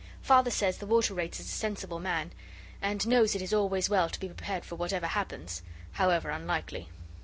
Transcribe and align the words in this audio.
Father 0.23 0.49
says 0.49 0.79
the 0.79 0.87
Water 0.87 1.13
Rates 1.13 1.39
is 1.39 1.45
a 1.45 1.49
sensible 1.51 1.99
man, 1.99 2.31
and 2.81 3.05
knows 3.07 3.35
it 3.35 3.41
is 3.43 3.53
always 3.53 3.87
well 3.87 4.09
to 4.09 4.19
be 4.19 4.25
prepared 4.25 4.65
for 4.65 4.75
whatever 4.75 5.05
happens, 5.05 5.61
however 5.91 6.31
unlikely. 6.31 6.89